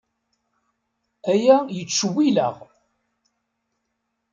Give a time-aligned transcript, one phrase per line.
[1.31, 2.55] Aya yettcewwil-aɣ.